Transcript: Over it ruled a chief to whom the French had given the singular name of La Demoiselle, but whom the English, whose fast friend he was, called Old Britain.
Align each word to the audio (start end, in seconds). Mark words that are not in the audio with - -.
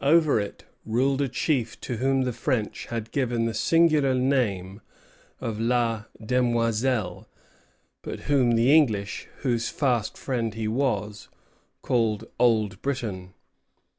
Over 0.00 0.40
it 0.40 0.64
ruled 0.86 1.20
a 1.20 1.28
chief 1.28 1.78
to 1.82 1.98
whom 1.98 2.22
the 2.22 2.32
French 2.32 2.86
had 2.86 3.10
given 3.12 3.44
the 3.44 3.52
singular 3.52 4.14
name 4.14 4.80
of 5.42 5.60
La 5.60 6.04
Demoiselle, 6.24 7.28
but 8.00 8.20
whom 8.20 8.52
the 8.52 8.74
English, 8.74 9.28
whose 9.40 9.68
fast 9.68 10.16
friend 10.16 10.54
he 10.54 10.68
was, 10.68 11.28
called 11.82 12.24
Old 12.40 12.80
Britain. 12.80 13.34